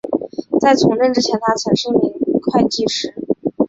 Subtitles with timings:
[0.59, 3.13] 在从政之前他曾是一位会计师。